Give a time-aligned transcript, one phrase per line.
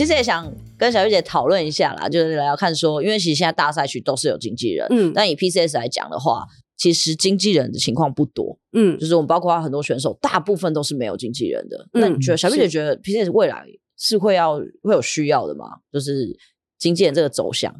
[0.00, 11.76] 其实也想跟小玉姐讨论一下啦，就是来要看说，因为其实现在大赛区都是有经纪人，嗯，但以 PCS 来讲的话，其实经纪人的情况不多，嗯，就是我们包括很多选手，大部分都是没有经纪人的。
[11.92, 13.62] 嗯、那你觉得小玉姐觉得 PCS 未来
[13.98, 15.66] 是会要会有需要的吗？
[15.92, 16.34] 就是
[16.78, 17.70] 经纪人这个走向？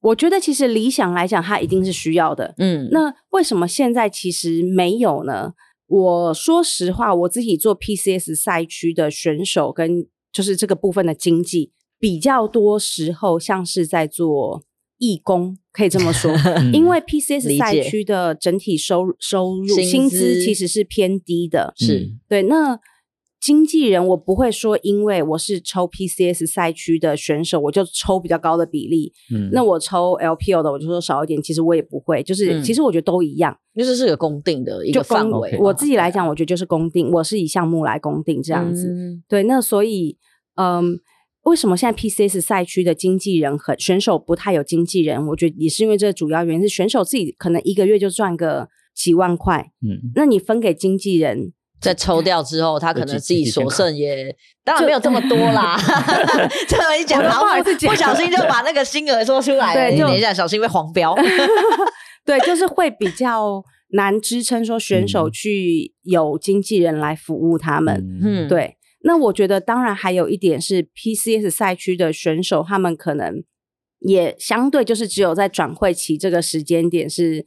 [0.00, 2.56] 我觉得其实理想来讲，它一定是需要的。
[2.58, 5.52] 嗯，那为什么现在其实没有呢？
[5.86, 14.62] 我说实话，我自己做 PCS 赛区的选手跟就是这个部分的经济，比较多时候像是在做
[14.98, 16.32] 义工，可以这么说。
[16.72, 22.78] 因为 PCS 赛区的整体收收入薪资其实是偏低的，是对那。
[23.40, 29.12] 经纪人，我不会说，因为我是抽 PCS 赛区的选手，我就抽比较高的比例。
[29.32, 31.40] 嗯，那我抽 LPL 的，我就说少一点。
[31.40, 35.56] 其实我也不会，就是、嗯、其实我觉得都一样，就是是个公定的一个范围。
[35.60, 38.88] 我自己来讲，我觉得就是公定，我是以项目来公定这样子。
[38.88, 40.18] 嗯、对，那所以，
[40.56, 40.98] 嗯，
[41.42, 45.24] 为什么现在 PCS 赛区的经纪人和选手不太有经纪人？
[45.28, 49.70] 我觉得也是因为这个主要原因是选手自己可能一个月就赚个几万块。
[49.80, 51.52] 嗯，那你分给经纪人。
[51.80, 54.34] 在抽掉之后，他可能自己所剩也
[54.64, 55.78] 当然没有这么多啦。
[56.68, 59.90] 这么一讲，然后不小心就把那个金额说出来了。
[59.90, 61.14] 对，等一下，小心被黄标。
[62.26, 63.62] 对，就是会比较
[63.92, 68.04] 难支撑，说选手去有经纪人来服务他们。
[68.22, 68.76] 嗯，对。
[69.04, 73.44] 那我觉得，当然还有一点是 PCS 赛区的选手，他们可能
[74.00, 77.46] 也相对就是只有在转会期这个时间点是。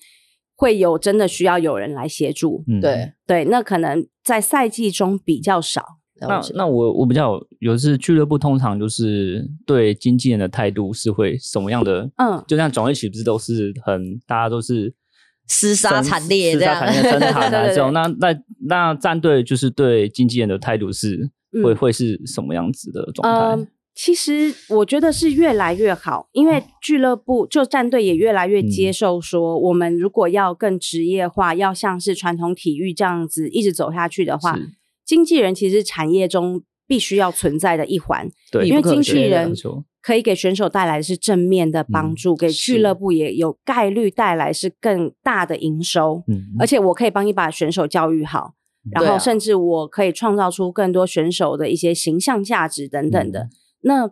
[0.62, 5.84] 会有真的需要有人来协助，嗯、对对，那可能在赛季中比较少。
[6.19, 12.08] 那那我我比较有，有是俱乐部通常就是对经纪人的态度是会什么样的？
[12.18, 14.94] 嗯，就像转会期不是都是很大家都是
[15.50, 21.28] 厮杀惨烈这样，厮杀惨烈争谈的时候， 那那那战队就是对经纪人的态度是
[21.63, 23.63] 会、嗯、会是什么样子的状态？
[23.63, 34.57] 嗯其实我觉得是越来越好，因为俱乐部就战队也越来越接受说，我们如果要更职业化，要像是传统体育这样子一直走下去的话，
[35.06, 38.30] 经纪人其实产业中必须要存在的一环。
[38.50, 39.53] 对，因为经纪人
[40.01, 46.24] 可以给选手带来的是正面的帮助，给俱乐部也有概率带来是更大的营收。
[46.28, 48.53] 嗯，而且我可以帮你把选手教育好，
[48.90, 53.50] 然后甚至我可以创造出更多选手的一些形象价值等等的。
[53.81, 54.09] 那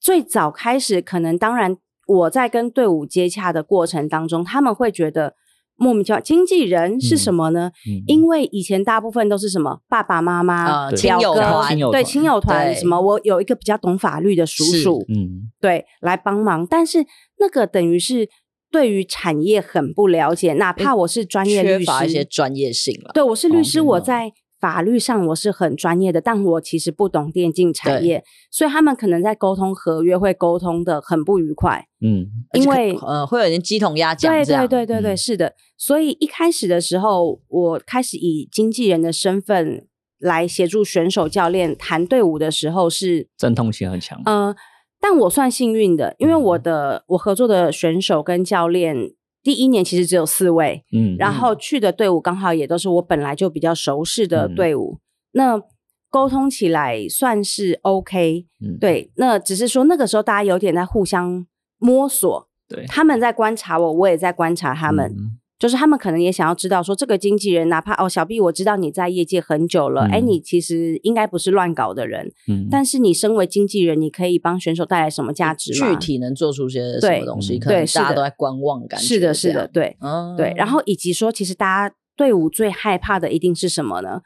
[0.00, 5.34] 最早开始，可能当然我在跟队伍接洽的过程当中，他们会觉得
[5.76, 7.72] 莫名其妙，经纪人是什么呢？
[7.88, 16.66] 嗯嗯、因为以前大部分都是什么爸爸妈妈、亲友团、对亲友团什么，我有一个比较懂法律的叔叔，嗯，对，来帮忙。
[16.66, 17.04] 但是
[17.38, 18.28] 那个等于是
[18.70, 23.10] 对于产业很不了解，哪怕我是专业律师，缺乏一些专业性了。
[23.12, 24.32] 对，我是律师，我在。
[24.58, 31.86] 法律上我是很专业的，但我其实不懂电竞产业，所以他们可能在沟通合约会沟通的很不愉快。
[32.00, 34.32] 嗯，因为呃会有人鸡同鸭讲。
[34.32, 35.54] 对对对对对，嗯、是的。
[35.76, 39.86] 所以一开始的时候，我开始以经纪人的身份
[40.18, 44.20] 来协助选手教练谈队伍的时候是阵痛性很强。
[44.24, 44.56] 呃，
[44.98, 49.10] 但我算幸运的，因为我的、嗯、我合作的选手跟教练。
[49.46, 55.62] 第一年其实只有四位，嗯，然后去的队伍刚好也都是我本来就比较熟悉的队伍，嗯、那
[56.10, 61.46] 沟通起来算是 OK，嗯，对，那只是说那个时候大家有点在互相
[61.78, 65.12] 摸索，对，他们在观察我，我也在观察他们。
[65.12, 75.88] 嗯就是他们可能也想要知道，说这个经纪人，哪怕哦，小 B，我知道你在业界很久了，哎、嗯，你其实应该不是乱搞的人，嗯，但是你身为经纪人，你可以帮选手带来什么价值吗？
[75.88, 77.58] 具体能做出些什么东西？
[77.58, 80.52] 对，可能大家都在观望感觉，是的，是的，对，嗯、对。
[80.56, 84.20] 然后以及说，其实大家队伍最害怕的一定是什么呢？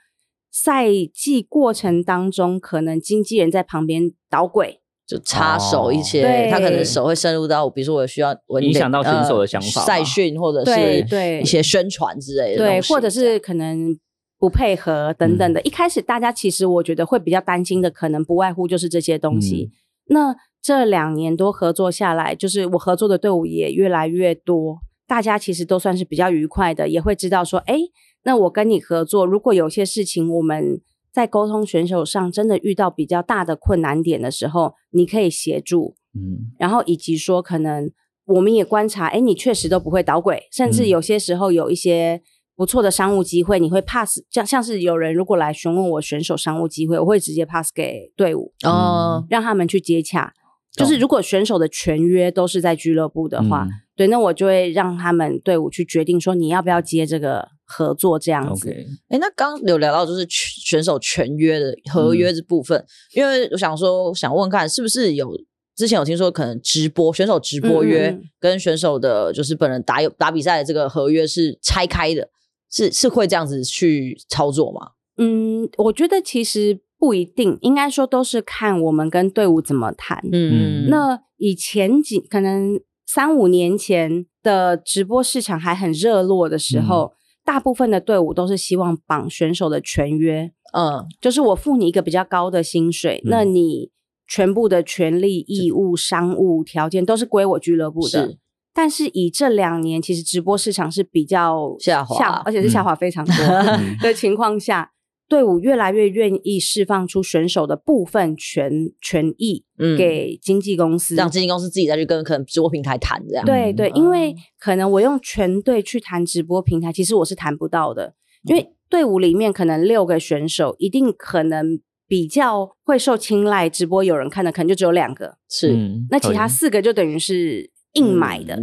[0.51, 4.80] 赛季过程当中，可能经纪人在旁边捣鬼。
[5.11, 13.99] 就插手一些，哦、他可能手会深入到，比如说我需要我影响到选手的想法，赛训、呃、或者是对一些宣传之类的，对，或者是可能
[14.39, 15.59] 不配合等等的。
[15.59, 19.73] 嗯、一开始大家其实我觉得会比较担心的，可能不外乎就是这些东西。
[19.73, 24.79] 嗯、那这两年多合作下来，就是我合作的队伍也越来越多，
[25.09, 27.81] 大家其实都算是比较愉快的，也会知道说，哎，
[28.23, 30.81] 那我跟你合作，如果有些事情我们。
[31.13, 37.91] 在沟通选手上，真的遇到比较大的困难点的时候，你可以协助，嗯，然后以及说，可能
[38.27, 42.23] 我们也观察，哎，你确实都不会捣鬼，甚至有些时候有一些
[42.55, 50.33] 不错的商务机会，你会 pass，像像是有人如果来询问我选手商务机会，我会直接 pass 给队伍，哦，让他们去接洽。
[50.73, 58.69] 就是如果选手的全约都是在俱乐部的话，嗯、对，那我就会让他们队伍去决定说，你要不要接这个合作这样子。
[58.69, 58.75] 哎、
[59.17, 65.33] okay.，那刚刚有聊到就是选手全约的合约这部分，嗯、因为我想说，想问看是不是有
[65.77, 72.29] 之前有听说可能直播选手直播约跟选手的，就是本人打有打比赛的这个合约是拆开的，
[72.71, 74.91] 是是会这样子去操作吗？
[75.17, 80.21] 嗯，我觉得其实不一定，应该说都是看我们跟队伍怎么谈。
[80.33, 87.13] 嗯，那以前几可能三五年前的直播市场还很热络的时候。
[87.15, 87.20] 嗯
[87.51, 93.91] 大部分的队伍都是希望绑选手的全约，嗯，就是我付你一个比较高的薪水，嗯、那你
[94.29, 98.37] 全部的权利、义务、商务条件都是归我俱乐部的。
[98.73, 103.35] 但是以这两年其实直播市场是比较下滑，而且是下滑非常多
[104.01, 104.93] 的情况下。
[105.31, 109.65] 嗯队伍越来越愿意释放出选手的部分权权益，
[109.97, 113.47] 给经纪公司，让经纪公司自己再去跟可能直播平台谈这样。
[113.47, 121.79] 对对，因为可能我用全队去谈直播平台，其实我是谈不到的，因为队伍里面可能六个选手，一定可能
[122.09, 125.77] 比较会受青睐，直播有人看的可能就只有两个，是，
[126.11, 128.59] 那其他四个就等于是硬买的，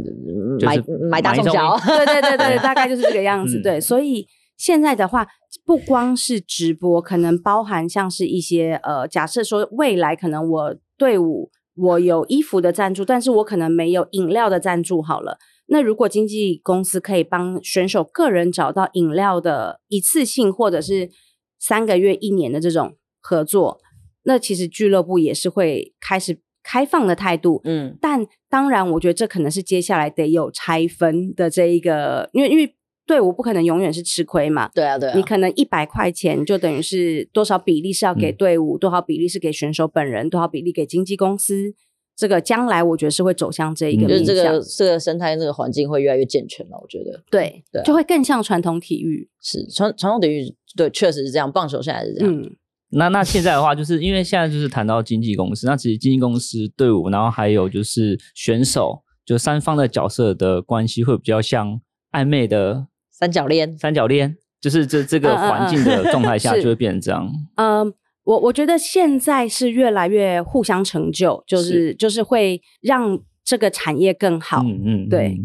[0.66, 0.78] 买
[1.10, 4.28] 买大送小，对对对对， 大概就是这个样子，对，所以。
[4.58, 5.28] 现在的话，
[5.64, 15.00] 不光是直播，可能包含像是一些呃，假设说未来可能我队伍我有衣服的赞助，但是我可能没有饮料的赞助。
[15.00, 15.38] 好了，
[15.68, 21.12] 那如果经纪公司可以帮选手个人找到饮料的一次性或者是
[21.60, 23.80] 三个月、一年的这种合作，
[24.24, 27.62] 那其实俱乐部也是会开始开放的态度。
[27.64, 32.74] 嗯，但当然，我觉得这可能是接下来得有拆分的这一个，因为因为。
[33.08, 34.70] 队伍不可能永远是吃亏嘛？
[34.76, 35.16] 对啊，对啊。
[35.16, 41.74] 你可能一百块钱就等于是多少比例是要给队伍，嗯，多少比例是给选手本人，多少比例给经纪公司。
[42.18, 46.78] 这个将来我觉得是会走向这一个，就是这个这个生态、这个环境会越来越健全了。
[46.82, 49.30] 我觉得，对对，就会更像传统体育。
[49.40, 51.52] 是传传统体育，对，确实是这样。
[51.52, 52.36] 棒球现在是这样。
[52.36, 52.56] 嗯，
[52.90, 61.80] 那那现在的话，就是因为现在就是谈到经纪公司，那其实经纪公司、队伍，然后还有就是选手，就三方的角色的关系会比较像
[62.12, 62.88] 暧昧的。
[63.18, 67.28] 三角恋，三角恋就是这这个环境的状态下就会变成这样。
[67.56, 67.92] 嗯，
[68.24, 74.62] 我我觉得现在是越来越互相成就，就是，是就是会让这个产业更好。
[74.64, 75.36] 嗯嗯，对。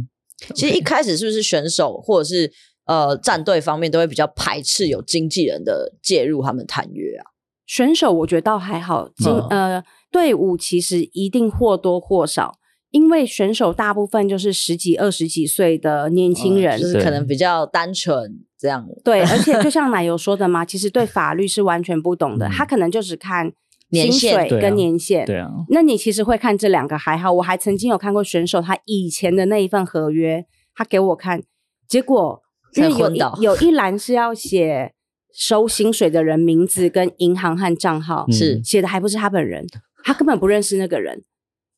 [0.54, 2.52] 其实一开始是不是选手或者是
[2.84, 7.24] 呃战队方面都会比较排斥有经纪人的介入他们谈约啊？
[7.64, 12.58] 选手我觉得倒还好，经、嗯、呃队伍其实一定或多或少。
[12.92, 18.86] 因为选手大部分就是十几、二十几岁的年轻人，嗯，就是可能比较单纯这样。
[19.02, 23.52] 对， 而且就像奶油说的嘛，其实对法律是完全不懂的，他可能就只看
[23.90, 25.24] 薪水跟年限。
[25.24, 27.32] 对啊，那你其实会看这两个还好。
[27.32, 31.42] 我还曾经有看过选手他以前的那一份合约，他给我看，
[31.88, 32.42] 结果
[32.76, 34.92] 因为有一有一 栏是要写
[35.34, 39.66] 收薪水的人名字跟银行和账号，是写的还不是他本人，
[40.04, 41.22] 他根本不认识那个人。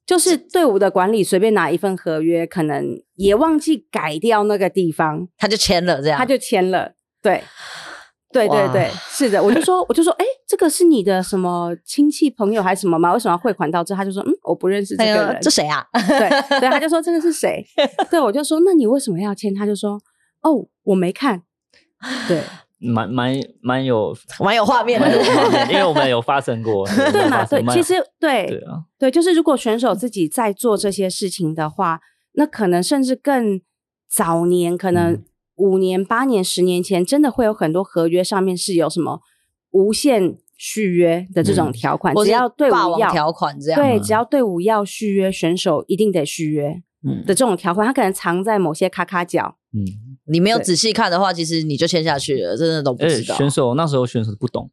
[0.06, 6.93] 就是队伍的管理随便拿一份合约，可能也忘记改掉那个地方，他就签了，这样他就签了。
[7.23, 7.43] 对，
[8.31, 9.43] 对对对，是的。
[9.43, 13.15] 我就说，我就说，哎、欸，这个是你的什么亲戚朋友还是什么吗？
[13.15, 13.94] 为什么要汇款到这？
[13.94, 15.87] 他就说，嗯，我不认识这个人，哎、这谁啊？
[15.93, 16.29] 对
[16.61, 17.65] 对，他就说这个是谁？
[18.11, 19.55] 对，我就说，那你为什么要签？
[19.55, 19.99] 他就说，
[20.43, 21.43] 哦，我没看。
[22.29, 22.43] 对。
[22.84, 25.08] 蛮蛮蛮有 蛮有画面的，
[25.70, 27.44] 因为我们有发生过， 对嘛？
[27.46, 32.00] 对，其实对对啊，对，就是如果选手自己在做这些事情的话，
[32.34, 33.60] 那可能甚至更
[34.08, 35.22] 早年，可能
[35.56, 39.20] 五年、八年、十年前，真的会有很多合约上面是有什么
[39.70, 46.82] 无限续约的这种条款，只要队伍要条款这样，对，只要队伍要续约，选手一定得续约
[47.26, 50.04] 的这种条款，它可能藏在某些卡卡角，嗯。
[50.26, 53.34] 你没有仔细看的话，其实你就签下去了，真的都不知道。
[53.36, 54.70] 选手那时候选手不懂，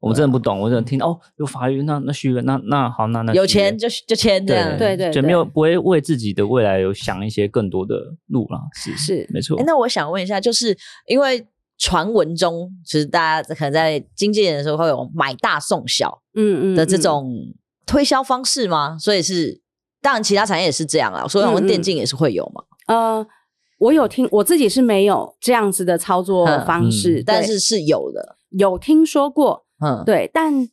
[0.00, 7.94] 我们真的不懂，我只能听到哦，有法律，那那续约，那那好，那那有钱就就签这样，对对，就没有不会为自己的未来有想一些更多的
[8.28, 9.62] 路了，是是没错。
[9.66, 11.46] 那我想问一下，就是因为
[11.76, 17.30] 传闻中，其实大家可能在经纪人的时候会有买大送小，嗯嗯的这种
[17.86, 18.96] 推销方式吗？
[18.98, 19.60] 所以是，
[20.00, 23.26] 当然其他产业也是这样啊，所以我们电竞也是会有嘛，呃。
[23.78, 30.68] 我有听，我自己是没有这样子的操作方式，嗯、但是是有的，有听说过，嗯，对，但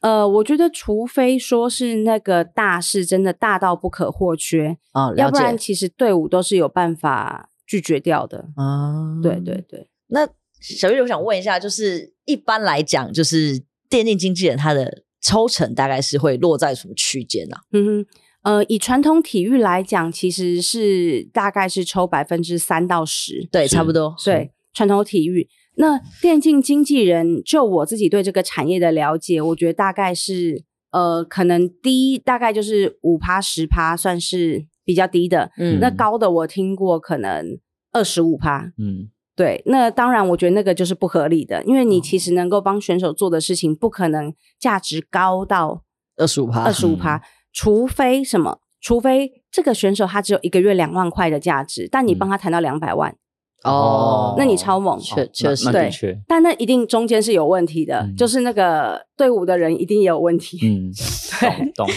[0.00, 9.18] 呃，我觉得除非说是那个大事真的大到不可或缺啊、哦，要不然其实队伍都是有办法拒绝掉的啊。
[9.22, 10.28] 对对对，那
[10.60, 17.56] 小月，我想问一下，就是一般来讲，就是电竞经纪人他的抽成大概是会落在什么区间呢？
[17.72, 18.06] 嗯哼。
[18.44, 24.14] 呃，以传统体育来讲，其实是大概是抽百分之三到十，对，差不多。
[24.24, 25.48] 对，传统体育。
[25.76, 35.50] 那电竞经纪人，就我自己对这个产业的了解，我觉得大概是呃，可能低大概就是五趴十趴，算是比较低的。
[35.58, 37.58] 嗯，那高的我听过可能
[37.92, 38.72] 二十五趴。
[38.78, 39.62] 嗯，对。
[39.66, 45.82] 那当然，我觉得那个就是不合理的，因为你其实能够帮选手做的事情，不可能价值高到
[46.16, 46.62] 二十五趴。
[46.62, 47.20] 二十五趴，
[47.54, 48.58] 除非什么？
[48.82, 53.10] 除非这个选手他只有一个月两万块的价值，但你帮他谈到两百万。
[53.10, 53.16] 嗯
[53.64, 55.90] 哦，那你超猛，确确实对，
[56.28, 60.58] 但那一定中间是有问题的，嗯、就是那个队伍的人一定也有问题。
[60.62, 60.92] 嗯，
[61.40, 61.88] 对，懂。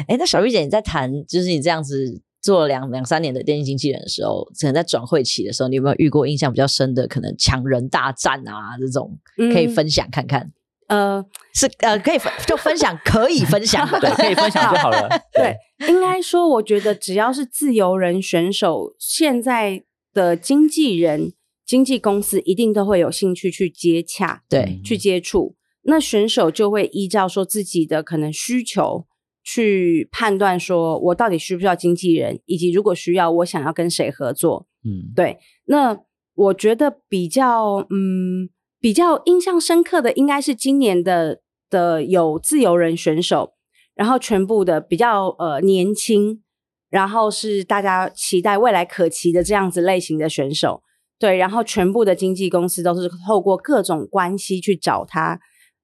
[0.00, 9.16] 哎、 欸，那小玉姐你在谈，就是你这样子做了两两三年的电竞经纪人的时候，可能在转会期的时候，你有没有遇过印象比较深的，可能抢人大战啊这种，
[9.52, 10.50] 可以分享看看？
[10.88, 15.08] 嗯、呃，是呃，可以分就分享，可以分享，对， 可以分享就好了。
[15.32, 15.56] 对，
[15.88, 19.84] 应该说，我觉得只要是自由人选手，现在。
[20.16, 21.34] 的经纪人、
[21.66, 25.56] 经纪公司一定都会有兴趣去接洽，对，去接触。
[25.82, 29.06] 那选手就会依照说自己的可能需求
[29.44, 34.66] 去判断，说我到底需不需要经纪人，以及如果需要，我想要跟谁合作。
[34.86, 35.38] 嗯，对。
[35.66, 35.98] 那
[36.34, 38.48] 我觉得比较嗯
[38.80, 43.54] 比较印象深刻的，应该是今年的的有自由人选手，
[43.94, 46.42] 然后全部的比较呃年轻。
[46.88, 50.82] 然后是大家期待未来可期的这样子类型的选手，
[51.18, 55.38] 对，然后全部的经纪公司都是透过各种关系去找他，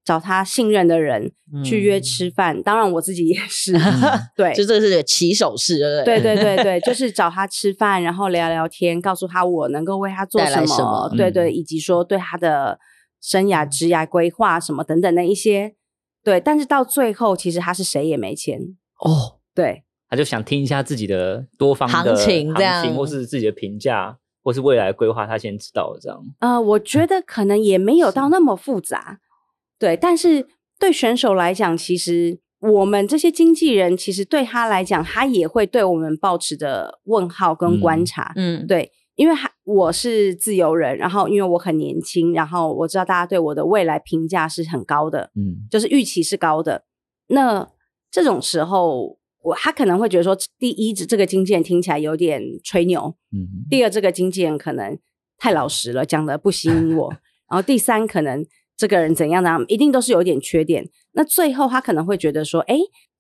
[0.05, 1.33] 找他信任的人
[1.65, 2.57] 去约吃饭。
[2.57, 3.73] 嗯、当然我自己也 是，
[4.37, 12.79] 对，就这是起手式，对对对对对，就 是找他吃饭，然后聊聊天，告诉他我能够为他做什么，什么对对，以及说对他的
[13.21, 15.75] 生涯、职涯规划什么等等的一些，
[16.25, 18.61] 对，但是到最后其实他是谁也没签
[19.01, 19.85] 哦，对。
[20.09, 26.23] 他就想听一下自己的多方的行情，行情或是自己的评价，或是未来规划，他先知道这样。
[26.41, 29.32] 呃，我觉得可能也没有到那么复杂，是
[29.87, 29.97] 对。
[29.97, 30.47] 但是
[30.79, 38.33] 对选手来讲，其实我们这些经纪人，其实对他来讲，他也会对我们保持着问号跟观察。
[38.37, 39.35] 嗯，对，因为
[39.65, 46.85] 我是自由人，然后因为我很年轻，然后我知道大家对我的未来评价是很高的，嗯，就是预期是高的。
[47.29, 47.69] 那
[48.11, 49.19] 这种时候。
[49.45, 53.01] 我他可能会觉得说，第一，这个经纪人听起来有点吹牛；
[53.33, 54.97] 嗯哼，第二，这个经纪人可能
[55.37, 57.09] 太老实了，讲的不吸引我；
[57.51, 59.59] 然后第三，可能这个人怎样呢？
[59.69, 60.89] 一定都是有点缺点。
[61.13, 62.77] 那最后他可能会觉得说，哎，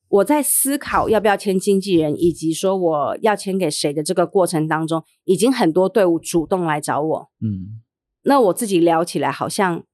[0.08, 7.28] 我在思考要不要签经纪人，以及说我要签给谁的这个过程当中，已经很多队伍主动来找我。
[7.40, 7.80] 嗯，
[8.24, 9.84] 那我自己聊起来好像。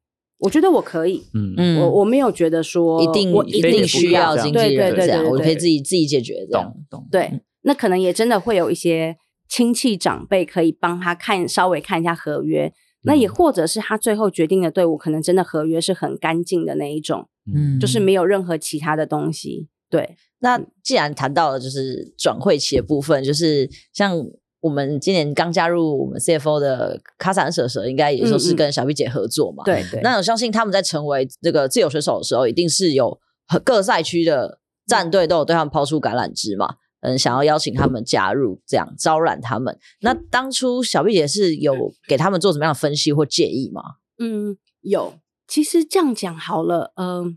[0.40, 6.72] 我觉得我可以，嗯嗯，我我没有觉得说一定我一定需要经纪人这样，我可以自己自己解决这样。
[6.88, 7.08] 懂懂。
[7.10, 9.16] 对，那可能也真的会有一些
[9.48, 12.72] 亲戚长辈可以帮他看，稍微看一下合约。
[13.02, 19.68] 那也或者是他最后决定的队伍，可能真的合约是很干净的那一种，嗯，就是没有任何其他的东西。
[19.90, 24.26] 对，那既然谈到了就是转会期的部分，就是像。
[24.60, 29.62] 我们今年刚加入我们 CFO 的卡萨恩蛇蛇，应该也就是跟小 B 姐合作嘛。
[29.62, 30.00] 对对。
[30.00, 33.20] 那我相信他们在成为这个自由选手的时候，一定是有
[33.62, 36.74] 各赛区的战队都有对他们抛出橄榄枝嘛。
[37.00, 39.78] 嗯，想要邀请他们加入，这样招揽他们。
[40.00, 43.82] 那当初小毕姐是有给他们做什么样的分析或建议吗？
[44.18, 45.14] 嗯，有。
[45.46, 47.36] 其实这样讲好了，嗯、呃，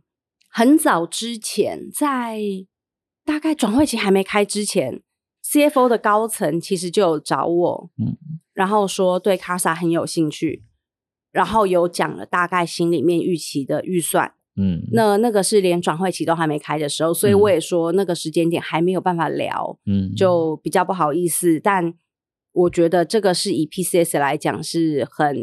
[0.49, 2.41] 很早之前，在
[3.23, 5.01] 大概转会期还没开之前。
[5.43, 8.17] CFO 的高层其实就有找我，嗯，
[8.53, 10.63] 然后说对卡萨很有兴趣，
[11.31, 21.59] 然后有讲了大概心里面预期的预算，嗯，那那个是连转会期都还没开的时候，所以我也说那个时间点还没有办法聊，嗯，就比较不好意思。
[21.59, 21.93] 但
[22.51, 25.35] 我觉得这个是以 PCS 来讲是很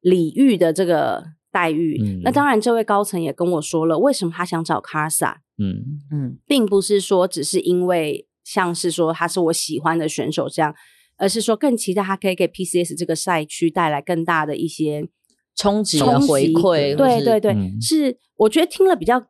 [0.00, 2.00] 礼遇的这个待遇。
[2.02, 8.26] 嗯，那当然，这位高层也跟我说了，为什么他想找 Casa，，嗯嗯，并不是说只是因为。
[8.46, 10.74] 像是说他是我喜欢的选手这样，
[11.16, 15.08] 而是说更期待他可以给 PCS 这个赛区带来更大的一些
[15.56, 16.96] 冲击的回馈。
[16.96, 19.22] 对对对，嗯、是我觉得听了比较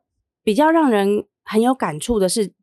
[0.43, 2.53] 比较让人很有感触的是，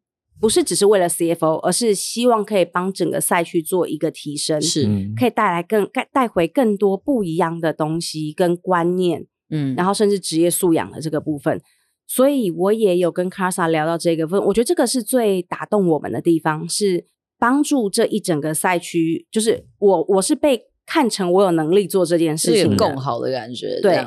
[0.40, 11.60] 不是只是为了 CFO，而是希望可以帮整个赛区做一个提升，是可以带来更带带回更多不一样的东西跟观念，嗯，然后甚至职业素养的这个部分。
[12.08, 17.06] 所以我也有跟卡萨聊到这个分，我觉得这个是最打动我们的地方，是
[17.38, 23.80] 帮助这一整个赛区，就是我我是被看成我有能力做这件事情更好的感觉。
[23.80, 24.04] 对，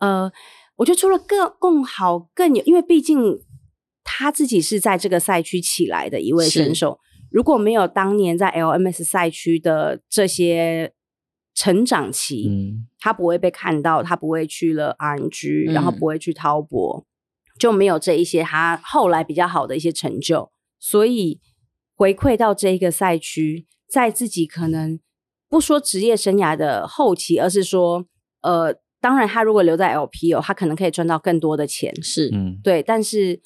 [0.00, 0.28] 呃，
[0.74, 3.38] 我觉得除了更更好更有，因为毕竟
[4.02, 6.98] 他自己是在这个赛区起来的一位选手，
[7.30, 10.92] 如果没有当年在 LMS 赛区的这些
[11.54, 17.06] 成长期，嗯，他不会被看到，他不会去了 RNG，然后不会去滔搏，嗯，
[17.60, 21.40] 就没有这一些他后来比较好的一些成就，所以
[21.94, 24.98] 回馈到这一个赛区，在自己可能
[25.52, 28.06] 不说职业生涯的后期，而是说，
[28.40, 33.38] 呃，当然他如果留在 LPL，他可能可以赚到更多的钱，是，嗯，对，但是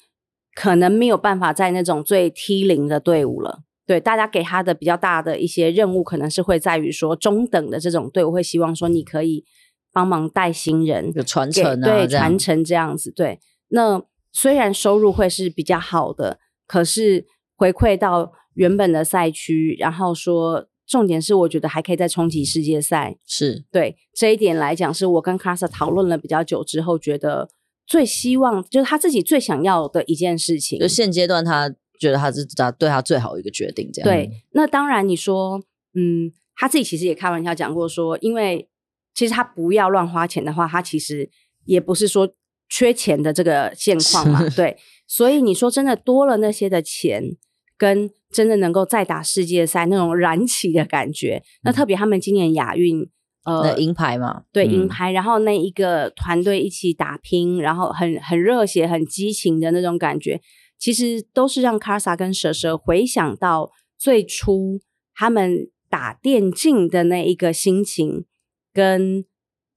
[0.55, 3.63] 可能没有办法在那种最 T 零的队伍了。
[3.85, 9.43] 对，大家给他的比较大的一些任务，可能是会在于说中等的这种队伍会希望说你可以
[9.91, 13.11] 帮忙带新人，有传承啊，对，传承这样子。
[13.11, 17.25] 对，那虽然收入会是比较好的，可是
[17.57, 23.17] 回馈到原本的赛区，然后说重点是，我觉得还可以再冲击世界赛。
[23.25, 27.49] 是对这一点来讲，是我跟 Karsa 讨论了比较久之后，觉得
[27.85, 30.79] 最希望就是他自己最想要的一件事情。
[30.79, 31.75] 就现阶段他。
[31.99, 34.07] 觉得他是他对他最好的一个决定，这样。
[34.07, 35.59] 对，那当然你说，
[35.95, 38.69] 嗯，他自己其实也开玩笑讲过说，因为
[39.15, 41.27] 其实他不要乱花钱的话，他其实
[41.65, 42.31] 也不是说
[42.69, 44.47] 缺钱的这个现况嘛。
[44.55, 44.77] 对，
[45.07, 47.35] 所以你说真的多了那些的钱，
[47.77, 53.07] 跟真的能够再打世界赛那种燃起的感觉，嗯、那特别他们今年亚运，
[53.45, 60.41] 呃，银牌嘛，对，银牌，然后那一个团队一起打拼，然后很很热血、很激情的那种感觉。
[60.79, 64.79] 其实都是让 Karsa 跟蛇蛇回想到最初
[65.15, 68.25] 他们打电竞的那一个心情，
[68.73, 69.25] 跟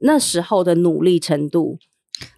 [0.01, 1.79] 那时候的努力程度。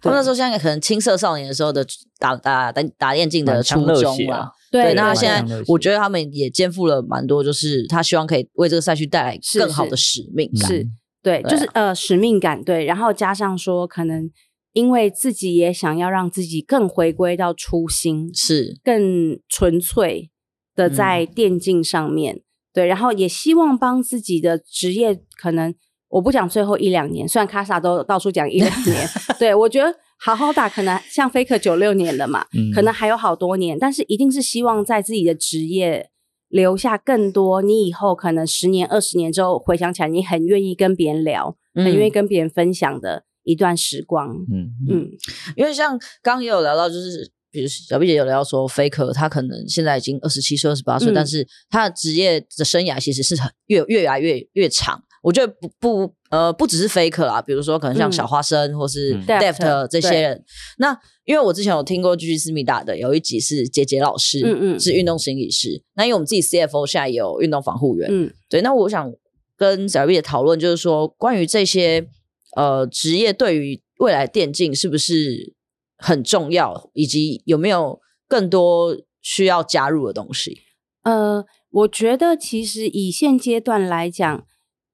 [0.01, 1.85] 他们那时候像可能青涩少年的时候的
[2.17, 4.53] 打打打打电竞的初衷了。
[4.73, 10.69] 对，那他现在我觉得他们也肩负了蛮多，就是他希望可以为这个赛区带来更好的使命感。
[10.69, 10.87] 是，是，
[11.21, 12.61] 对，对啊，就是呃使命感。
[12.61, 14.29] 对，然后加上说可能。
[14.73, 20.31] 因为自己也想要让自己更回归到初心，是更纯粹
[20.75, 22.41] 的在电竞上面，嗯、
[22.73, 25.71] 对，然后也希望帮自己的职业，可能
[26.09, 29.07] 我不讲最后一两年，虽然卡萨都到处讲一两年，
[29.37, 36.09] 对，我觉得好好打，可能像 Faker 九六年了嘛，嗯、可能还有好多年，但是一定是希望在自己的职业
[36.49, 43.25] 留下更多，你以后可能十年、二十年之后回想起来，你很愿意跟别人聊，嗯、很愿意跟别人分享的。
[43.45, 45.09] 一段时光，嗯嗯，
[45.57, 55.03] 因为像刚刚也有聊到，就是比如小 B 姐有聊到说，Faker 他可能现在已经二十七岁、二十八岁，但是他的职业的生涯其实是很越越来越越长。
[55.23, 60.43] 我觉得不不呃不只是 Faker 啦，比如说可能像小花生或是 Deft 这些人。
[60.77, 65.81] 那因为我之前有听过 GG 思密达的有一集是杰杰老师，嗯嗯，是运动心理师。
[65.95, 68.61] 那因为我们自己 CFO 现在也有运动防护员，嗯，对。
[68.61, 69.11] 那我想
[69.57, 72.07] 跟小 B 的讨论，就是说关于这些。
[72.55, 75.55] 呃，职业对于未来电竞是不是
[75.97, 80.59] 很重要，以及有没有更多需要加入的东西？
[81.01, 84.45] 呃，我觉得其实以现阶段来讲，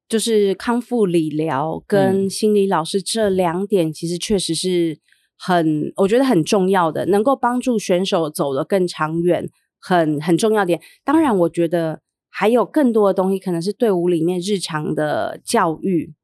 [0.10, 4.98] 就是康复理疗跟心理老师这两点，其实确实是
[5.38, 9.48] 很，我觉得很重要的，能够帮助选手走得更长远，
[9.80, 10.82] 很很重要点。
[11.06, 16.16] 当然，我觉得还有更多的东西，可能是队伍里面日常的教育。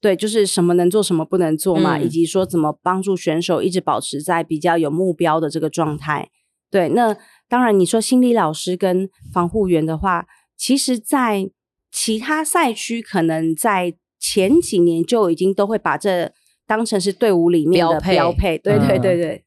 [0.00, 6.30] 对，就是什么能做，什么不能做嘛，嗯、以及说怎么帮助选手一直保持在比较有目标的这个状态。
[6.70, 7.16] 对，那
[7.48, 10.26] 当然你说心理老师跟防护员的话，
[10.56, 11.48] 其实，在
[11.94, 16.32] 其他赛区可能在前几年就已经都会把这
[16.66, 18.14] 当成是队伍里面的标配。
[18.14, 19.44] 标配对对对对，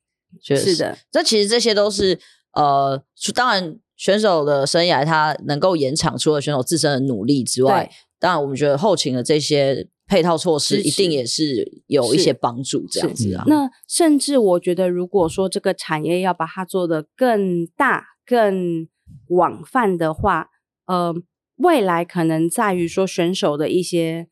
[0.49, 0.97] 嗯、是的。
[1.11, 2.17] 这其实这些都是
[2.53, 3.03] 呃，
[3.35, 9.89] 当然选手的生涯他能够延长，除了选手自身的努力之外，对当然我们觉得后勤的这些。
[10.09, 13.43] 配套措施一定也是有一些帮助，这样子啊。
[13.45, 18.87] 那甚至我觉得，如果说这个产业要把它做得更大、更
[19.27, 20.47] 广泛的话，
[20.85, 21.13] 呃，
[21.57, 24.27] 未来可能在于说选手的一些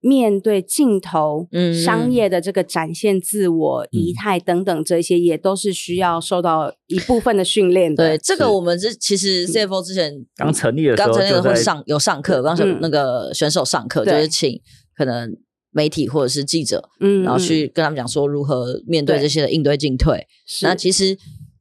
[0.00, 8.10] 面对镜头、嗯、商业的这个展现自我、仪态等等这些，也都是需要受到一部分的训练的。
[8.10, 14.60] 对，这个我们之其实 CFO 之前刚成立的时候，刚成立的会上有上课，刚是那个选手上课，就是请。
[14.98, 15.36] 可能
[15.72, 20.26] 媒体或者是记者，嗯，然后去跟他们讲说如何面对这些的应对进退。
[20.62, 21.18] 那其实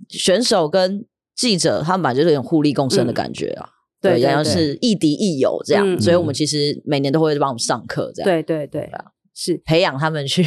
[0.08, 3.68] 选手跟记者他们本来就是有互利共生的感觉啊，
[4.12, 6.00] 对，然后是亦敌亦友这样。
[6.00, 8.30] 所以我们其实每年都会帮我们上课，这样。
[8.30, 8.90] 对对对，
[9.34, 10.44] 是培养他们去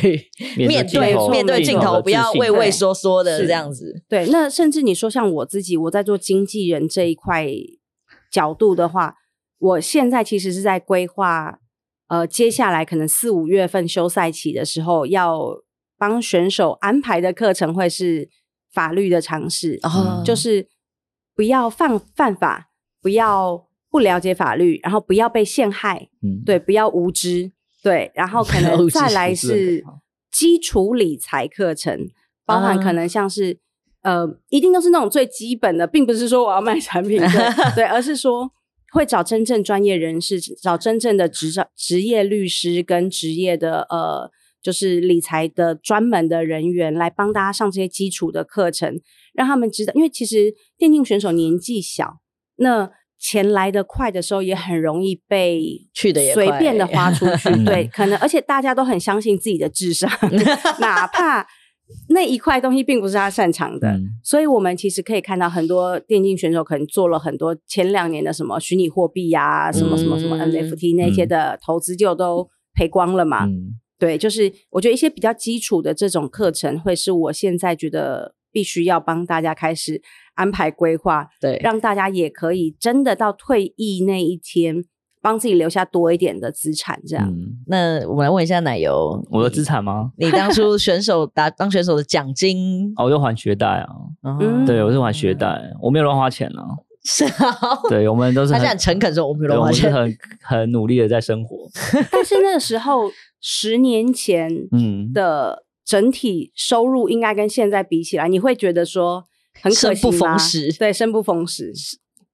[0.56, 4.02] 面对面对镜头，不要畏畏缩缩的这样子。
[4.08, 7.46] 对，那甚至你说像我自己，我在做经纪人这一块
[8.30, 9.14] 角度的话，
[9.58, 11.60] 我现在其实是在规划。
[12.08, 15.58] 呃，接下来可能四五月份休赛期的时候，要
[15.98, 18.30] 帮选手安排的课程会是
[18.72, 20.66] 法律的尝试，哦、就是
[21.34, 22.67] 不要犯犯法，
[23.00, 29.84] 不要不了解法律，然后不要被陷害，嗯，对，不要无知，对，然后 可能再来是
[30.30, 32.08] 基础理财课程，
[32.44, 33.58] 包含可能像是、
[34.02, 38.50] 嗯、呃，一定都是那种最基本的，并不是说我要卖产品，对， 对，而是说
[38.92, 44.30] 会找真正专业人士，找真正的执照职业律师跟职业的呃，
[44.62, 49.00] 就是理财的专门的人员来帮大家上这些基础的课程，
[49.32, 52.18] 让他们知道，因为其实电竞选手年纪小，
[52.58, 52.90] 那。
[53.20, 55.60] 钱来得快的时候，也很容易被
[55.92, 57.50] 去的也随便的花出去。
[57.66, 60.08] 对，可能而且大家都很相信自己的智商，
[60.78, 61.44] 哪怕
[62.10, 63.88] 那一块东西并不是他擅长的。
[63.88, 73.46] 嗯、所以，我们其实可以看到很多电竞选手可能做了很多前两年的什么虚拟货币呀、什么什么什么 NFT 那些的投资，就都赔光了嘛。
[73.46, 80.02] 嗯、对，就是我觉得一些比较基础的这种课程，会是我现在觉得必须要帮大家开始。
[80.34, 84.84] 安排规划，对，让大家也可以真的到退役那一天，
[85.20, 87.00] 帮自己留下多一点的资产。
[87.04, 90.12] 这样，嗯、那我们来问一下奶油，我的资产吗？
[90.16, 93.88] 你当初选手打当选手的奖金， 哦，我就还学贷啊，
[94.22, 96.62] 嗯、对，我是还学贷，我没有乱花钱啊。
[97.04, 101.68] 是啊，对，我们都是他现在很诚恳说，我没有乱花钱，我们是很 很努力的在生活。
[102.12, 109.24] 但是那个时候，十年前，嗯，的整体收入应该跟现在比起来，你会觉得说。
[109.60, 111.72] 很可惜，生不逢时，对，生不逢时。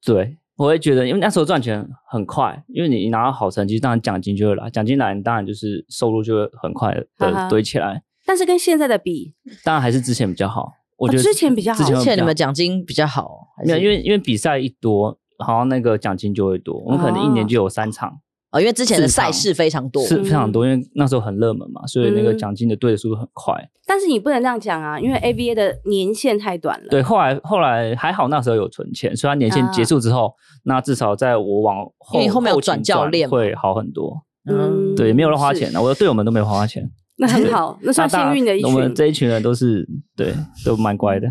[0.05, 8.03] 对，我会觉得，因为那时候赚钱很快，因为你拿到好成绩，当然奖金就会来，奖金来，当然就是收入就会很快的堆起来。
[8.27, 9.33] 但是跟现在的比，
[9.65, 10.71] 当然还是之前比较好。
[10.99, 13.31] 我觉得之前比较好，之前你们奖金比较好，
[13.65, 16.79] 没有，因为因为比赛一多，好像那个奖金就会多。
[16.85, 18.21] 我们可能一年就有三场。
[18.55, 23.53] 哦，因为之前的赛事非常多，是非常多，因为那时候很热门嘛，所以那个奖金的兑的速度很快。
[23.85, 26.87] 但是你不能这样讲啊，因为 AVA 的年限太短了。
[26.89, 30.33] 对，后来后来还好，那时候有存钱，所以它年限结束之后，
[30.67, 34.23] 那至少在我往后，因为后面有转教练会好很多。
[34.49, 36.89] 嗯，对，没有乱花钱的，我的队友们都没有花花钱，
[37.19, 38.73] 那很好，那算幸运的一群。
[38.73, 39.85] 我们这一群人都是
[40.17, 40.33] 对，
[40.65, 41.27] 都蛮乖的，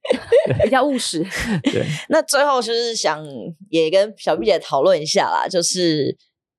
[0.62, 1.24] 比较务实。
[1.72, 3.24] 对，那最后就是想
[3.70, 6.14] 也跟小毕姐讨论一下啦，就是。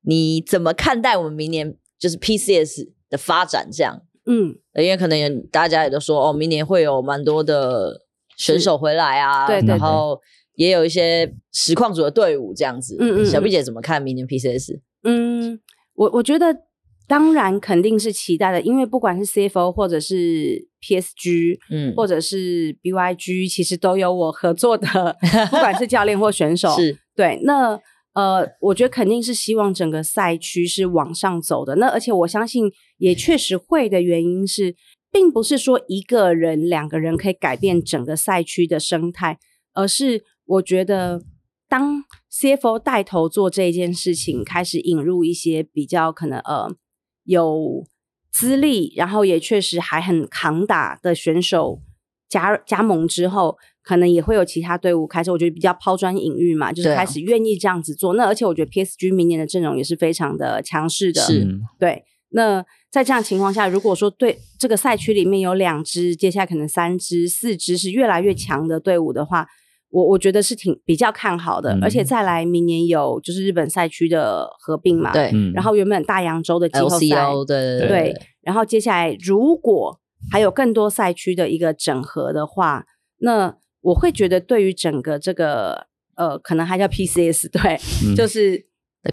[0.09, 3.69] 你怎么看待我们明年就是 PCS 的发展？
[3.71, 8.01] 这样，嗯，因为可能大家也都说，哦，明年会有蛮多的
[8.35, 10.19] 选手回来啊，对，然后
[10.55, 12.97] 也有一些实况组的队伍这样子。
[12.99, 14.79] 嗯嗯，小毕姐怎么看明年 PCS？
[15.03, 15.59] 嗯，
[15.93, 16.55] 我我觉得
[17.07, 25.15] 当然肯定是期待的，因为不管是 CFO 或者是 PSG，嗯，或者是 BYG，其实都有我合作的，
[25.51, 27.79] 不管是教练或选手，是对那。
[28.13, 31.75] 呃，我觉得肯定是希望整个赛区是往上走的。
[31.75, 34.75] 那而且我相信也确实会的原因是，
[35.11, 39.37] 并不是说一个人、两个人可以改变整个赛区的生态，
[39.73, 41.21] 而是我觉得
[41.69, 46.75] 当 CFO 带头做这件事情，开始引入一些比较可能呃
[47.23, 47.85] 有
[48.31, 51.79] 资历，然后也确实还很扛打的选手
[52.27, 53.57] 加加盟之后。
[53.83, 58.11] 可能也会有其他队伍开始，我觉得比较抛砖引玉嘛，就是开始愿意这样子做。
[58.11, 61.47] 啊、那而且我觉得 PSG 明年的阵容也是非常的强势的，是，
[61.79, 62.03] 对。
[62.31, 69.47] 那在这样情况下，如果说对这个赛区里面有两支，接下来可能三支、四支是越来越强的队伍的话，
[69.89, 71.73] 我我觉得是挺比较看好的。
[71.73, 75.31] 嗯、而且再来明年有就是日本赛区的合并嘛，对。
[75.55, 76.99] 然后原本大洋洲的季后赛，
[77.47, 78.15] 对，对。
[78.41, 79.99] 然后接下来如果
[80.31, 82.85] 还有更多赛区的一个整合的话，
[83.21, 88.65] 那我会觉得，对于整个这个呃，可能还叫 PCS，对，嗯、就是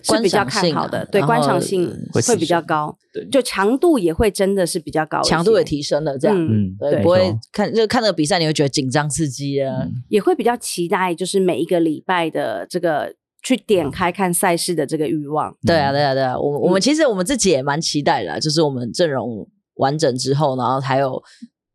[0.02, 21.22] 是比较看好的，对，观赏性会比较高，对，就强度也会真的是比较高，强度也提升了，这样，嗯，对，不会看就看那个比赛，你会觉得紧张刺激啊，嗯、也会比较期待，就是每一个礼拜的这个去点开看赛事的这个欲望，对啊，对啊，对啊，我我们其实我们自己也蛮期待的，就是我们阵容完整之后，然后还有。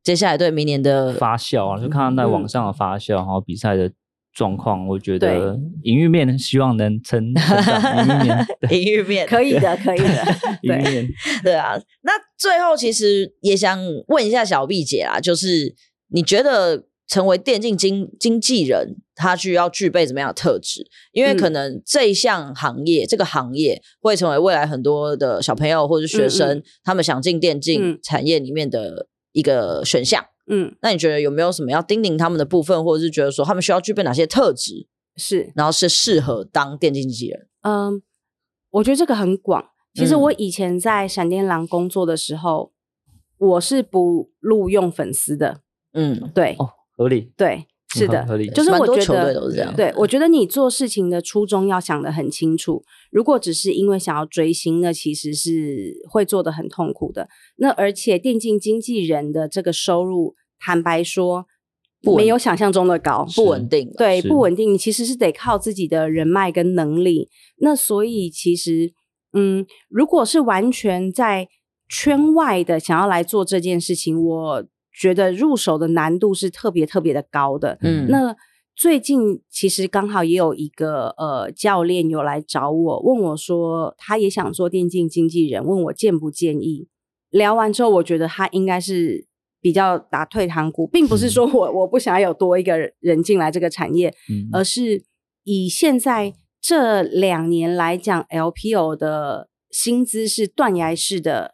[0.03, 3.91] 接下来对明年的发酵啊，就看到在网上的发酵，然后比赛的
[4.33, 10.25] 状况，我觉得营运面希望能撑营运面， 营运面可以的，可以的，
[10.63, 11.07] 营运面
[11.43, 11.73] 对啊。
[12.01, 15.75] 那最后其实也想问一下小毕姐啊，就是
[16.09, 20.83] 你觉得成为电竞经经纪人，他需要具备怎么样的特质？
[21.11, 29.07] 因为可能这一项行业，这个行业会成为未来很多的小朋友或者学生，他们想进电竞产业里面的。
[29.31, 37.47] 一个选项，嗯，那你觉得有没有什么要叮咛他们的部分，或者是觉得说他们需要具备哪些特质，是，然后是适合当电竞经纪人？
[37.61, 38.01] 嗯，
[38.71, 39.69] 我觉得这个很广。
[39.93, 42.71] 其实我以前在闪电狼工作的时候，
[43.39, 45.61] 嗯、我是不录用粉丝的。
[45.93, 47.33] 嗯，对，哦，合理。
[47.35, 48.49] 对，是的，合理。
[48.49, 49.75] 就是我觉得都是这样。
[49.75, 52.83] 对，我觉得你做事情的初衷要想得很清楚。
[53.11, 57.27] 如果只是因为想要追星，那其实是会做得很痛苦的。
[57.57, 61.45] 那而且电竞经纪人的这个收入，坦白说，
[62.15, 63.91] 没有想象中的高，不稳定。
[63.97, 64.73] 对，不稳定。
[64.73, 67.29] 你其实是得靠自己的人脉跟能力。
[67.57, 68.93] 那所以其实，
[69.33, 71.47] 嗯，如果是完全在
[71.89, 77.77] 圈外的想要来做这件事情，我觉得入手的难度是特别特别的高的。
[77.81, 78.35] 嗯，那
[78.75, 86.87] 最近其实刚好也有一个呃教练有来找我，问我说他也想做电竞经纪人，问我建不建议。
[87.29, 89.27] 聊完之后，我觉得他应该是。
[89.63, 95.03] 比较打退堂鼓，并不是说我我不想要有多一个人进来这个产业，嗯、而是
[95.43, 101.53] 以现在这两年来讲，LPO 的薪资是断崖式的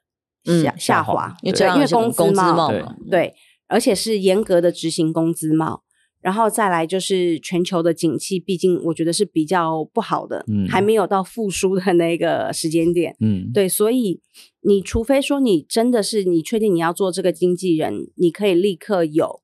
[0.63, 3.33] 下、嗯、下滑，因为因为工资帽，对，对，
[3.67, 5.83] 而且是严格的执行工资帽。
[6.19, 14.19] 然后再来就是全球的景气，毕竟我觉得是比较不好的，嗯，还没有到复苏的那个时间点，嗯，对，所以
[14.62, 19.41] 你除非说你真的是你确定你要做这个经纪人，你可以立刻有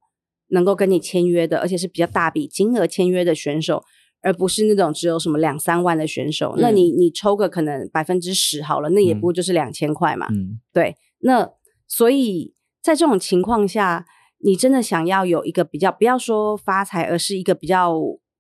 [0.50, 3.84] 能够跟你签约的，而且是比较大笔金额签约的选手，
[4.24, 11.52] 而不是那种只有什么两三万的选手，嗯、那你你抽个可能百分之十好了，那也不过就是两千块嘛，嗯，对，那
[11.88, 14.08] 所以在这种情况下。
[14.46, 17.98] 你真的想要有一个比较，不要说发财，而是一个比较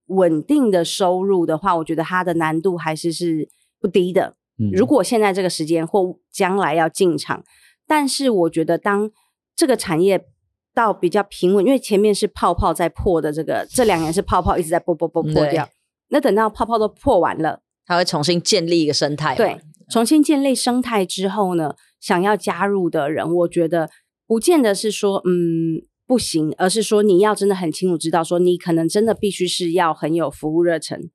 [0.08, 3.48] 稳定的收入的话，我觉得它的难度还是是
[3.80, 4.36] 不低的。
[4.60, 7.42] 嗯，如果现在这个时间或将来要进场，
[7.88, 9.10] 但是我觉得当
[9.56, 10.26] 这个产业
[10.74, 15.68] 到比较平稳，因为前面是泡泡在破的，这个这两年是泡泡一直在破破破破掉，
[16.10, 19.36] 那等到泡泡都破完了，它会重新建立一个生态。
[19.36, 19.60] 对，
[19.90, 23.90] 重新建立生态之后呢，想要加入的人，我觉得
[24.28, 25.86] 不见得是说嗯。
[26.06, 31.10] 不行，而是说你要真的很清楚知道，说你可能真的必须是要很有服务热忱，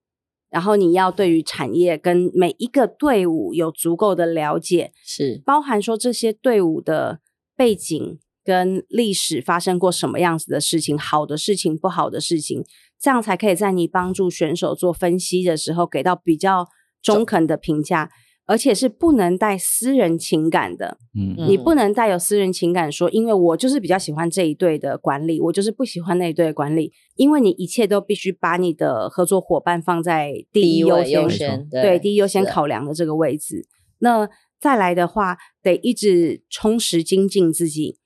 [0.49, 7.21] 然后你要对于产业跟每一个队伍有足够的了解，是包含说这些队伍的
[7.55, 12.65] 背景跟历史发生过什么样子的事情，好的事情、不好的事情，
[12.99, 16.67] 这样才可以在你帮助选手做分析的时候给到比较
[17.03, 18.11] 中肯的评价。
[18.51, 33.67] 而且是不能带私人情感的，嗯，你不能带有私人情感说，因为我就是比较喜欢这一队的管理，我就是不喜欢那一队的管理，因为你一切都必须把你的合作伙伴放在第一优先，优先对，对第一优先考量的这个位置。
[33.99, 34.27] 那
[34.59, 37.99] 再来的话，得一直充实精进自己，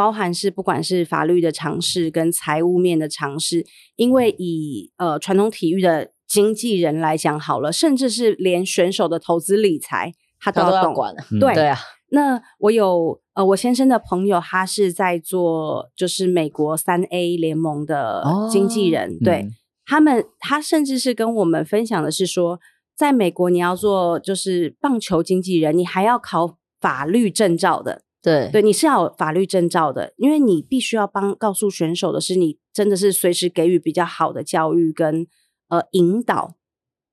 [0.00, 6.12] 包含是不管是法律的尝试跟财务面的尝试，因为以呃传统体育的。
[6.30, 11.12] 经纪人来讲好了，甚至是连选手的投资理财，他都要管。
[11.40, 11.76] 对、嗯、对啊。
[12.10, 19.14] 那我有呃，我先生的朋友，他是在做就是美国三 A 联盟的经纪人。
[19.14, 19.50] 哦、对、嗯、
[19.84, 22.60] 他们，他甚至是跟我们分享的是说，
[22.96, 28.02] 在美国你要做就是棒球经纪人，你还要考法律证照的。
[28.22, 35.26] 对对，你是要有法律证照的，因为你必须要帮告诉选手的是，你真的是随时给予比较好的教育跟。
[35.70, 36.56] 呃，引导，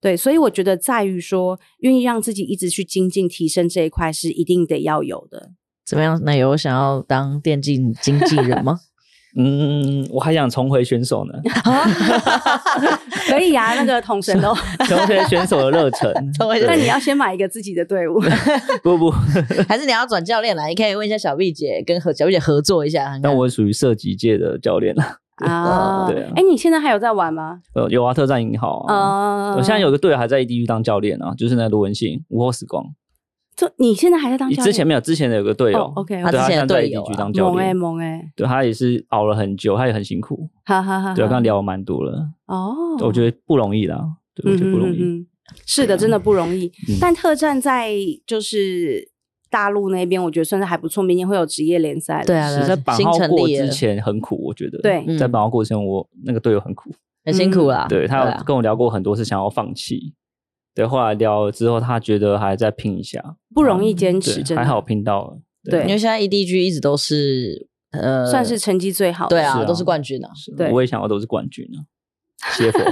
[0.02, 5.52] 对，所以我觉得在于说，愿意让自己一直去精进提升这一块是一定得要有的。
[5.86, 6.20] 怎么样？
[6.24, 8.80] 那有想要当电竞经纪人吗？
[9.39, 11.34] 嗯，我还想重回选手呢。
[13.30, 14.54] 可以啊，那个统神都
[14.88, 16.12] 重回选手的热忱。
[16.65, 18.19] 那你要先买一个自己的队伍。
[18.82, 19.12] 不 不，
[19.69, 20.69] 还是你要转教练来？
[20.69, 23.19] 你可以问一下小毕姐，跟和小毕姐合作一下。
[23.21, 25.04] 那我属于射击界的教练了。
[25.45, 27.60] 啊，对啊，哎，你现在还有在玩吗？
[27.76, 32.84] 呃，有啊，特战银行啊，我现在有个队友还在 EDG 当教练啊，就是那个卢文信，午后时光。
[33.58, 34.65] 这你现在还在当教练？
[34.65, 41.13] 之前没有，之前有个队友，OK，他之前在 EDG 当教练，萌哎萌哎，对他也是熬了很久，他也很辛苦，哈哈哈。
[41.13, 44.00] 对，刚刚聊了蛮多了，哦，我觉得不容易啦，
[44.34, 45.28] 对，我觉得不容易，
[45.65, 46.72] 是的，真的不容易。
[47.02, 47.91] 但特战在
[48.26, 49.12] 就是。
[49.50, 52.22] 大陆那边我觉得算是还不错，明年会有职业联赛。
[52.28, 54.78] 对啊，在绑号过之前很苦，我觉得。
[54.80, 56.91] 对，在绑号过之前，我那个队友很苦，
[57.24, 57.86] 很辛苦啦。
[57.88, 60.13] 对，他有跟我聊过很多次，想要放弃。
[60.77, 63.19] 对，后来聊了之后，他觉得还在拼一下，
[63.55, 65.39] 不容易坚持，还好拼到了。
[65.63, 70.29] 对，因为现在 EDG 一直都是呃，算是成绩最好的，对啊，都是冠军啊。
[70.55, 71.81] 对，我也想要都是冠军啊。
[72.55, 72.79] 谢佛，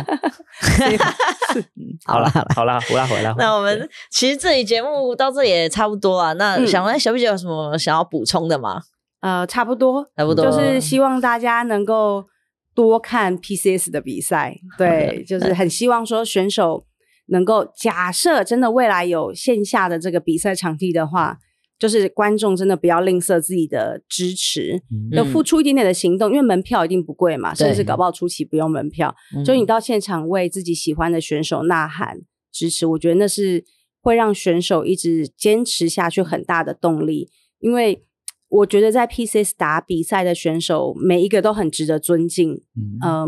[2.07, 3.31] 好啦好啦好了，回来回来。
[3.37, 6.33] 那我们其实这期节目到这也差不多啊。
[6.33, 8.81] 那想问小毕姐有什么想要补充的吗？
[9.21, 12.25] 呃，差不多，差不多，就是希望大家能够
[12.73, 14.57] 多看 PCS 的比赛。
[14.79, 16.83] 对，就是很希望说选手
[17.27, 21.39] 能够，假设真的未来有线下的这个比赛场地的话，
[21.79, 32.19] 就是观众真的不要吝啬自己的支持，要、嗯、付出一点点的行动，因为门票一定不贵嘛，甚至搞不好初期不用门票，就你到现场为自己喜欢的选手呐喊
[32.51, 33.65] 支持，我觉得那是
[34.01, 37.29] 会让选手一直坚持下去很大的动力。
[37.59, 38.05] 因为
[38.47, 42.99] 我觉得在 PCS 打比赛的选手每一个都很值得尊敬，嗯。
[43.01, 43.27] 呃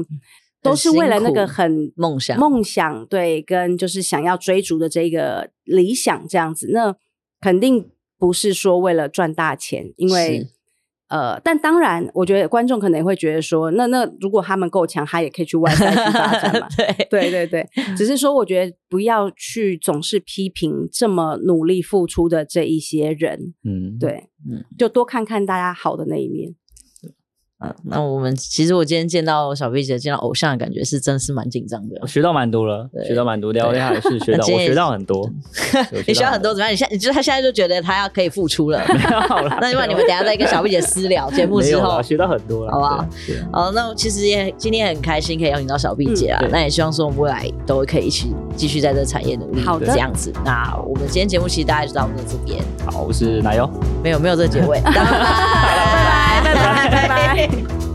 [0.61, 6.95] 都是为了那个很梦想，梦想对，跟就是想要追逐的这个理想这样子，那
[7.39, 10.47] 肯定不是说为了赚大钱，因为
[11.09, 16.67] 呃，但当然，我觉得观众可能也会觉得说，那那如果他们够强，他也可以去外在去发展嘛。
[16.75, 26.55] 对对对对， 只是说，我觉得不要去总是批评这么努力付出的这一些人，嗯，对，嗯，就多看看大家好的那一面。
[27.59, 35.27] 嗯，那我们其实我今天见到小毕姐见到偶像的感觉是真是蛮紧张的，我学到蛮多了，学到蛮多，聊天还是 学到，我学到很多，
[36.05, 36.71] 你学到很多怎么样？
[36.71, 39.09] 你现你觉得他现在就觉得他要可以付出了，没有
[39.47, 39.57] 了。
[39.61, 43.07] 那希望你们等下再跟小毕姐私聊节目之后，学到很多了，好不好？
[43.51, 50.31] 好，那其实也今天很开心可以邀请到小毕姐啊，那也希望说我们未来都可以一起继续在这产业努力，好的，这样子。
[50.45, 52.63] 那我们今天节目其实大概就到我们这边。
[52.85, 53.67] 好，我是奶油，
[54.03, 57.78] 没有没有这个结尾，拜拜拜拜拜拜。